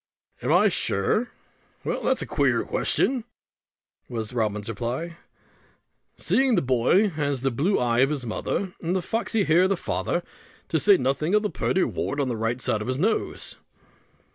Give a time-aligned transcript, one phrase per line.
[0.41, 1.29] "Am I sure?
[1.83, 3.23] Well, that's a queer question,"
[4.09, 5.17] was Robin's reply;
[6.17, 9.69] "seeing the boy has the blue eye of the mother, with the foxy hair of
[9.69, 10.23] the father;
[10.69, 13.57] to say nothing of the purty wart on the right side of his little nose."